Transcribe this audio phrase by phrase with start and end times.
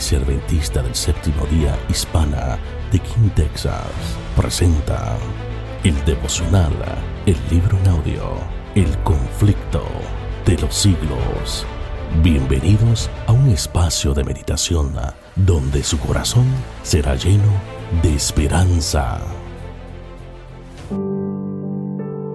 [0.00, 2.56] Iglesia del Séptimo Día Hispana
[2.90, 3.84] de King, Texas,
[4.34, 5.18] presenta
[5.84, 6.72] el devocional,
[7.26, 8.22] el libro en audio,
[8.74, 9.82] El conflicto
[10.46, 11.66] de los siglos.
[12.22, 14.94] Bienvenidos a un espacio de meditación
[15.36, 16.46] donde su corazón
[16.82, 17.52] será lleno
[18.02, 19.20] de esperanza.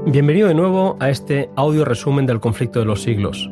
[0.05, 3.49] Bienvenido de nuevo a este audio resumen del conflicto de los siglos.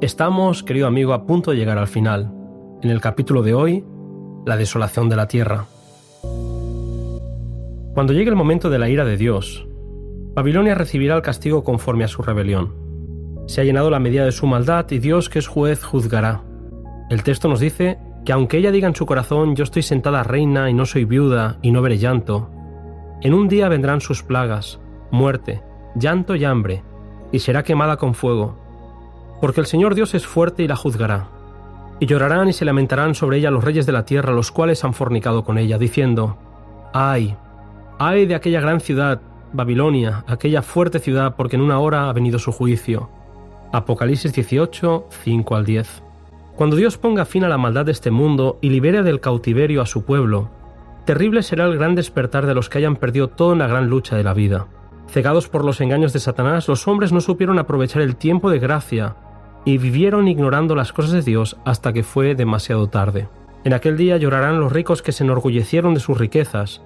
[0.00, 2.37] Estamos, querido amigo, a punto de llegar al final.
[2.80, 3.84] En el capítulo de hoy,
[4.46, 5.66] la desolación de la tierra.
[7.92, 9.66] Cuando llegue el momento de la ira de Dios,
[10.34, 12.76] Babilonia recibirá el castigo conforme a su rebelión.
[13.48, 16.44] Se ha llenado la medida de su maldad y Dios, que es juez, juzgará.
[17.10, 20.70] El texto nos dice que aunque ella diga en su corazón, yo estoy sentada reina
[20.70, 22.50] y no soy viuda y no veré llanto,
[23.22, 24.78] en un día vendrán sus plagas,
[25.10, 25.62] muerte,
[25.96, 26.84] llanto y hambre,
[27.32, 28.56] y será quemada con fuego.
[29.40, 31.37] Porque el Señor Dios es fuerte y la juzgará.
[32.00, 34.94] Y llorarán y se lamentarán sobre ella los reyes de la tierra, los cuales han
[34.94, 36.38] fornicado con ella, diciendo,
[36.92, 37.36] Ay,
[37.98, 39.20] ay de aquella gran ciudad,
[39.52, 43.10] Babilonia, aquella fuerte ciudad, porque en una hora ha venido su juicio.
[43.72, 46.02] Apocalipsis 18, 5 al 10.
[46.56, 49.86] Cuando Dios ponga fin a la maldad de este mundo y libere del cautiverio a
[49.86, 50.50] su pueblo,
[51.04, 54.24] terrible será el gran despertar de los que hayan perdido toda la gran lucha de
[54.24, 54.66] la vida.
[55.08, 59.16] Cegados por los engaños de Satanás, los hombres no supieron aprovechar el tiempo de gracia
[59.68, 63.28] y vivieron ignorando las cosas de Dios hasta que fue demasiado tarde.
[63.64, 66.80] En aquel día llorarán los ricos que se enorgullecieron de sus riquezas,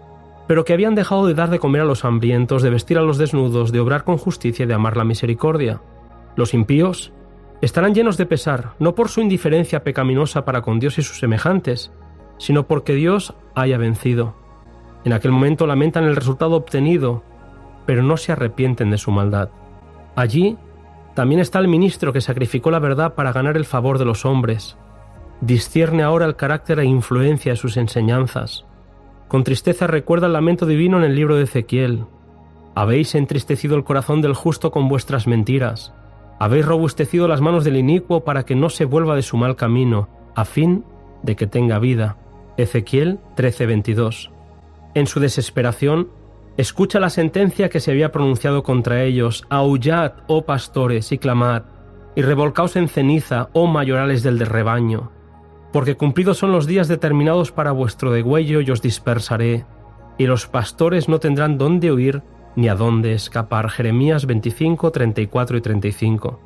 [0.48, 3.18] pero que habían dejado de dar de comer a los hambrientos, de vestir a los
[3.18, 5.80] desnudos, de obrar con justicia y de amar la misericordia.
[6.34, 7.12] Los impíos
[7.60, 11.92] estarán llenos de pesar, no por su indiferencia pecaminosa para con Dios y sus semejantes,
[12.38, 14.34] sino porque Dios haya vencido.
[15.04, 17.22] En aquel momento lamentan el resultado obtenido
[17.86, 19.50] pero no se arrepienten de su maldad.
[20.14, 20.56] Allí
[21.14, 24.76] también está el ministro que sacrificó la verdad para ganar el favor de los hombres.
[25.40, 28.64] Discierne ahora el carácter e influencia de sus enseñanzas.
[29.28, 32.04] Con tristeza recuerda el lamento divino en el libro de Ezequiel.
[32.74, 35.92] Habéis entristecido el corazón del justo con vuestras mentiras.
[36.38, 40.08] Habéis robustecido las manos del inicuo para que no se vuelva de su mal camino,
[40.34, 40.84] a fin
[41.22, 42.16] de que tenga vida.
[42.56, 44.30] Ezequiel 13:22.
[44.94, 46.08] En su desesperación,
[46.56, 49.44] Escucha la sentencia que se había pronunciado contra ellos.
[49.48, 51.62] Aullad, oh pastores, y clamad,
[52.14, 55.10] y revolcaos en ceniza, oh mayorales del rebaño.
[55.72, 59.64] Porque cumplidos son los días determinados para vuestro degüello y os dispersaré,
[60.18, 62.22] y los pastores no tendrán dónde huir
[62.54, 63.70] ni a dónde escapar.
[63.70, 66.40] Jeremías 25, 34 y 35.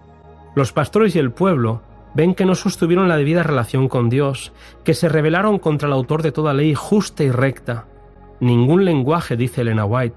[0.55, 1.83] Los pastores y el pueblo
[2.15, 4.53] ven que no sostuvieron la debida relación con Dios,
[4.85, 7.87] que se rebelaron contra el autor de toda ley justa y recta,
[8.41, 10.17] Ningún lenguaje, dice Elena White,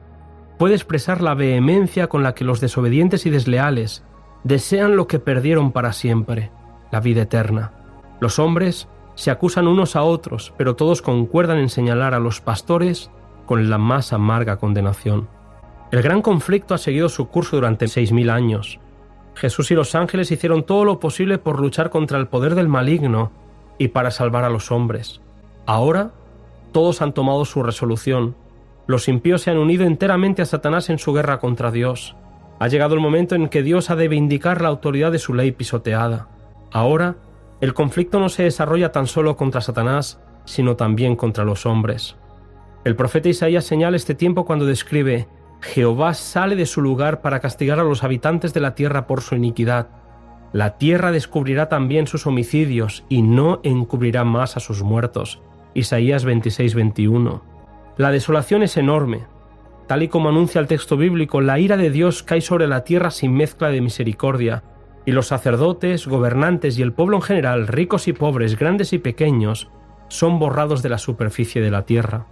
[0.57, 4.03] puede expresar la vehemencia con la que los desobedientes y desleales
[4.43, 6.51] desean lo que perdieron para siempre,
[6.91, 7.71] la vida eterna.
[8.19, 13.11] Los hombres se acusan unos a otros, pero todos concuerdan en señalar a los pastores
[13.45, 15.27] con la más amarga condenación.
[15.91, 18.79] El gran conflicto ha seguido su curso durante seis mil años.
[19.35, 23.31] Jesús y los ángeles hicieron todo lo posible por luchar contra el poder del maligno
[23.77, 25.21] y para salvar a los hombres.
[25.65, 26.11] Ahora
[26.71, 28.35] todos han tomado su resolución.
[28.87, 32.15] Los impíos se han unido enteramente a Satanás en su guerra contra Dios.
[32.59, 35.51] Ha llegado el momento en que Dios ha de vindicar la autoridad de su ley
[35.51, 36.27] pisoteada.
[36.71, 37.15] Ahora,
[37.61, 42.15] el conflicto no se desarrolla tan solo contra Satanás, sino también contra los hombres.
[42.83, 45.27] El profeta Isaías señala este tiempo cuando describe
[45.61, 49.35] Jehová sale de su lugar para castigar a los habitantes de la tierra por su
[49.35, 49.87] iniquidad.
[50.53, 55.41] La tierra descubrirá también sus homicidios y no encubrirá más a sus muertos.
[55.73, 57.41] Isaías 26-21.
[57.97, 59.25] La desolación es enorme.
[59.87, 63.11] Tal y como anuncia el texto bíblico, la ira de Dios cae sobre la tierra
[63.11, 64.63] sin mezcla de misericordia,
[65.05, 69.69] y los sacerdotes, gobernantes y el pueblo en general, ricos y pobres, grandes y pequeños,
[70.07, 72.27] son borrados de la superficie de la tierra.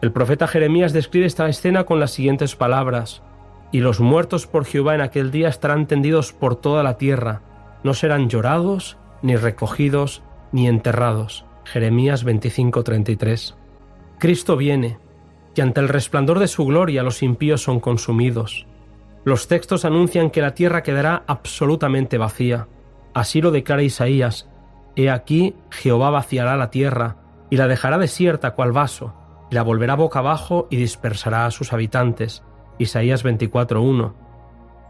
[0.00, 3.22] El profeta Jeremías describe esta escena con las siguientes palabras,
[3.72, 7.42] y los muertos por Jehová en aquel día estarán tendidos por toda la tierra,
[7.84, 10.22] no serán llorados, ni recogidos,
[10.52, 11.44] ni enterrados.
[11.64, 13.54] Jeremías 25:33.
[14.18, 14.98] Cristo viene,
[15.54, 18.66] y ante el resplandor de su gloria los impíos son consumidos.
[19.24, 22.68] Los textos anuncian que la tierra quedará absolutamente vacía.
[23.14, 24.48] Así lo declara Isaías.
[24.96, 27.16] He aquí Jehová vaciará la tierra,
[27.50, 29.14] y la dejará desierta cual vaso,
[29.50, 32.42] y la volverá boca abajo y dispersará a sus habitantes.
[32.78, 34.14] Isaías 24:1.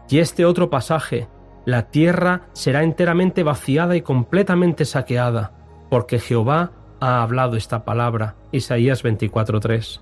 [0.09, 1.27] Y este otro pasaje,
[1.65, 5.60] la tierra será enteramente vaciada y completamente saqueada
[5.91, 6.71] porque Jehová
[7.01, 8.35] ha hablado esta palabra.
[8.53, 9.99] Isaías 24:3.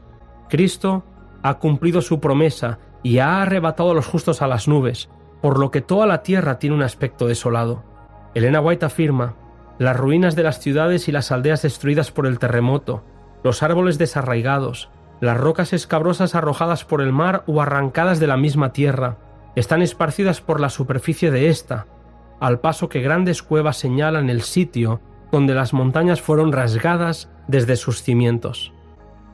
[0.48, 1.04] Cristo
[1.42, 5.10] ha cumplido su promesa y ha arrebatado a los justos a las nubes,
[5.42, 7.84] por lo que toda la tierra tiene un aspecto desolado.
[8.36, 9.34] Elena White afirma,
[9.80, 13.04] las ruinas de las ciudades y las aldeas destruidas por el terremoto,
[13.44, 18.74] los árboles desarraigados, las rocas escabrosas arrojadas por el mar o arrancadas de la misma
[18.74, 19.18] tierra,
[19.56, 21.88] están esparcidas por la superficie de ésta,
[22.40, 28.02] al paso que grandes cuevas señalan el sitio donde las montañas fueron rasgadas desde sus
[28.02, 28.74] cimientos.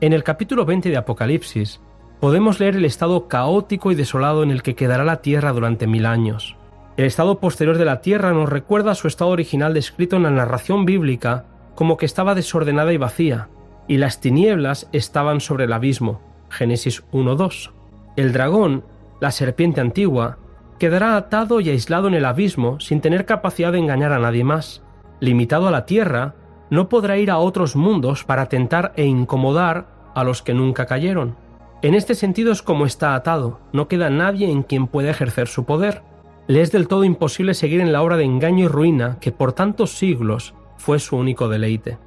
[0.00, 1.80] En el capítulo 20 de Apocalipsis
[2.20, 6.06] podemos leer el estado caótico y desolado en el que quedará la tierra durante mil
[6.06, 6.56] años.
[6.96, 10.86] El estado posterior de la tierra nos recuerda su estado original descrito en la narración
[10.86, 11.44] bíblica
[11.74, 13.48] como que estaba desordenada y vacía,
[13.86, 16.20] y las tinieblas estaban sobre el abismo.
[16.48, 17.72] Génesis 1.2.
[18.16, 18.84] El dragón,
[19.20, 20.38] la serpiente antigua,
[20.78, 24.82] quedará atado y aislado en el abismo sin tener capacidad de engañar a nadie más.
[25.20, 26.34] Limitado a la tierra,
[26.70, 31.36] no podrá ir a otros mundos para tentar e incomodar a los que nunca cayeron.
[31.82, 35.64] En este sentido es como está atado, no queda nadie en quien pueda ejercer su
[35.64, 36.02] poder.
[36.46, 39.52] Le es del todo imposible seguir en la obra de engaño y ruina que por
[39.52, 41.98] tantos siglos fue su único deleite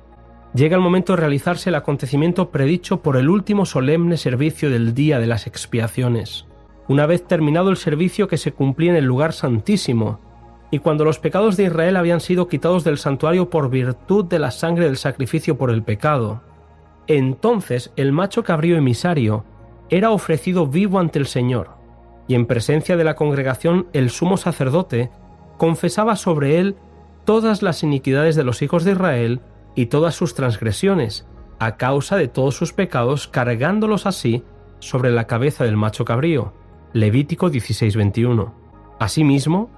[0.53, 5.19] llega el momento de realizarse el acontecimiento predicho por el último solemne servicio del día
[5.19, 6.45] de las expiaciones.
[6.87, 10.19] Una vez terminado el servicio que se cumplía en el lugar santísimo,
[10.71, 14.51] y cuando los pecados de Israel habían sido quitados del santuario por virtud de la
[14.51, 16.41] sangre del sacrificio por el pecado,
[17.07, 19.45] entonces el macho cabrío emisario
[19.89, 21.71] era ofrecido vivo ante el Señor,
[22.27, 25.09] y en presencia de la congregación el sumo sacerdote
[25.57, 26.75] confesaba sobre él
[27.25, 29.41] todas las iniquidades de los hijos de Israel
[29.75, 31.27] y todas sus transgresiones,
[31.59, 34.43] a causa de todos sus pecados, cargándolos así
[34.79, 36.53] sobre la cabeza del macho cabrío.
[36.93, 38.53] Levítico 16:21.
[38.99, 39.69] Asimismo,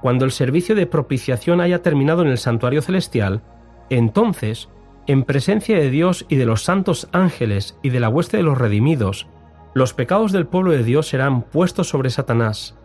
[0.00, 3.42] cuando el servicio de propiciación haya terminado en el santuario celestial,
[3.90, 4.68] entonces,
[5.06, 8.58] en presencia de Dios y de los santos ángeles y de la hueste de los
[8.58, 9.26] redimidos,
[9.74, 12.76] los pecados del pueblo de Dios serán puestos sobre Satanás.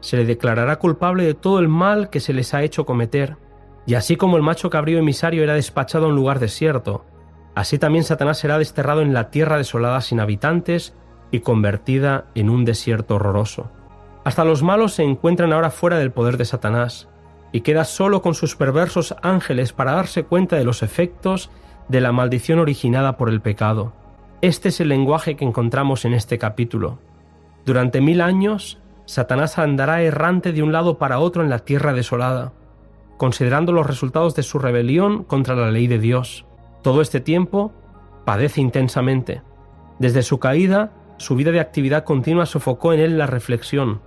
[0.00, 3.36] Se le declarará culpable de todo el mal que se les ha hecho cometer,
[3.86, 7.04] y así como el macho cabrío emisario era despachado a un lugar desierto,
[7.54, 10.94] así también Satanás será desterrado en la tierra desolada sin habitantes
[11.30, 13.70] y convertida en un desierto horroroso.
[14.26, 17.08] Hasta los malos se encuentran ahora fuera del poder de Satanás,
[17.52, 21.48] y queda solo con sus perversos ángeles para darse cuenta de los efectos
[21.86, 23.92] de la maldición originada por el pecado.
[24.42, 26.98] Este es el lenguaje que encontramos en este capítulo.
[27.64, 32.52] Durante mil años, Satanás andará errante de un lado para otro en la tierra desolada,
[33.18, 36.46] considerando los resultados de su rebelión contra la ley de Dios.
[36.82, 37.72] Todo este tiempo
[38.24, 39.42] padece intensamente.
[40.00, 44.00] Desde su caída, su vida de actividad continua sofocó en él la reflexión,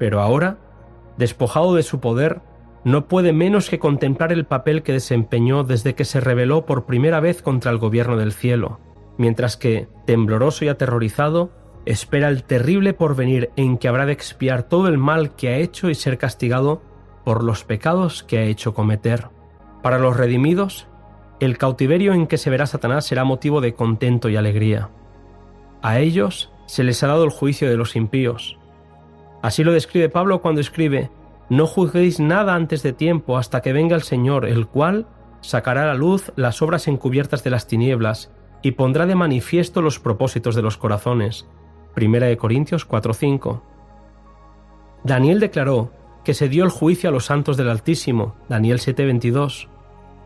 [0.00, 0.56] pero ahora,
[1.18, 2.40] despojado de su poder,
[2.84, 7.20] no puede menos que contemplar el papel que desempeñó desde que se rebeló por primera
[7.20, 8.80] vez contra el gobierno del cielo,
[9.18, 11.50] mientras que, tembloroso y aterrorizado,
[11.84, 15.90] espera el terrible porvenir en que habrá de expiar todo el mal que ha hecho
[15.90, 16.80] y ser castigado
[17.22, 19.28] por los pecados que ha hecho cometer.
[19.82, 20.88] Para los redimidos,
[21.40, 24.88] el cautiverio en que se verá Satanás será motivo de contento y alegría.
[25.82, 28.59] A ellos se les ha dado el juicio de los impíos.
[29.42, 31.10] Así lo describe Pablo cuando escribe,
[31.48, 35.06] No juzguéis nada antes de tiempo hasta que venga el Señor, el cual
[35.40, 38.30] sacará a la luz las obras encubiertas de las tinieblas
[38.62, 41.46] y pondrá de manifiesto los propósitos de los corazones.
[41.94, 43.62] Primera de Corintios 4:5.
[45.02, 45.92] Daniel declaró
[46.24, 49.68] que se dio el juicio a los santos del Altísimo, Daniel 7:22.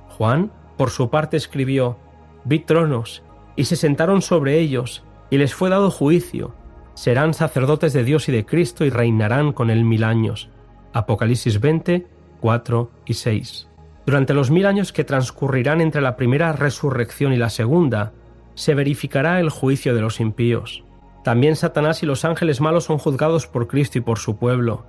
[0.09, 1.97] Juan, por su parte, escribió,
[2.45, 3.23] Vi tronos,
[3.57, 6.55] y se sentaron sobre ellos, y les fue dado juicio.
[6.95, 10.49] Serán sacerdotes de Dios y de Cristo y reinarán con él mil años.
[10.93, 12.07] Apocalipsis 20,
[12.41, 13.69] 4 y 6.
[14.07, 18.13] Durante los mil años que transcurrirán entre la primera resurrección y la segunda,
[18.55, 20.85] se verificará el juicio de los impíos.
[21.25, 24.85] También Satanás y los ángeles malos son juzgados por Cristo y por su pueblo.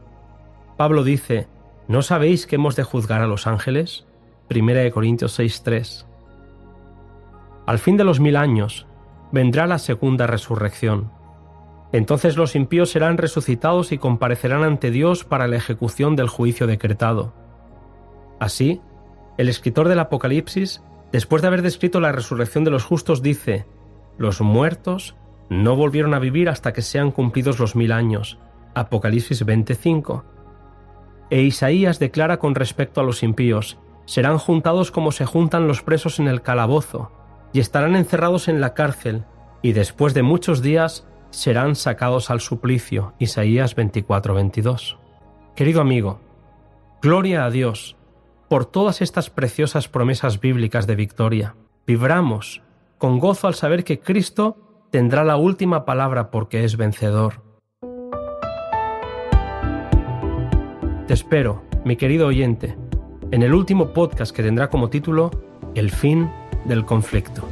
[0.78, 1.48] Pablo dice,
[1.88, 4.06] ¿no sabéis que hemos de juzgar a los ángeles?
[4.48, 6.06] Primera de Corintios 6:3.
[7.66, 8.86] Al fin de los mil años,
[9.32, 11.10] vendrá la segunda resurrección.
[11.96, 17.34] Entonces los impíos serán resucitados y comparecerán ante Dios para la ejecución del juicio decretado.
[18.38, 18.82] Así,
[19.38, 20.84] el escritor del Apocalipsis,
[21.14, 23.66] después de haber descrito la resurrección de los justos, dice,
[24.18, 25.16] Los muertos
[25.50, 28.40] no volvieron a vivir hasta que sean cumplidos los mil años.
[28.74, 30.26] Apocalipsis 25.
[31.30, 36.20] E Isaías declara con respecto a los impíos, serán juntados como se juntan los presos
[36.20, 37.14] en el calabozo,
[37.54, 39.24] y estarán encerrados en la cárcel,
[39.62, 43.14] y después de muchos días serán sacados al suplicio.
[43.20, 44.98] Isaías 24-22.
[45.56, 46.20] Querido amigo,
[47.02, 47.96] gloria a Dios
[48.50, 51.56] por todas estas preciosas promesas bíblicas de victoria.
[51.86, 52.62] Vibramos
[52.98, 57.44] con gozo al saber que Cristo tendrá la última palabra porque es vencedor.
[61.08, 62.78] Te espero, mi querido oyente,
[63.32, 65.32] en el último podcast que tendrá como título
[65.76, 66.30] El fin
[66.66, 67.48] del conflicto.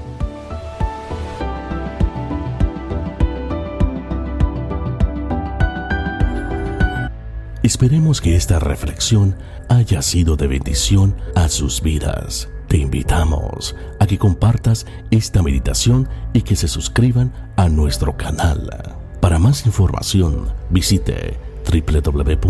[7.63, 9.37] Esperemos que esta reflexión
[9.69, 12.49] haya sido de bendición a sus vidas.
[12.67, 18.97] Te invitamos a que compartas esta meditación y que se suscriban a nuestro canal.
[19.21, 22.49] Para más información, visite www.kinhsda.org.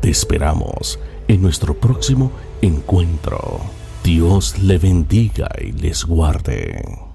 [0.00, 3.60] Te esperamos en nuestro próximo encuentro.
[4.02, 7.13] Dios le bendiga y les guarde.